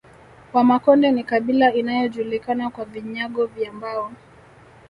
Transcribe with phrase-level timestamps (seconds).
[0.53, 4.11] Wamakonde ni kabila inayojulikana kwa vinyago vya mbao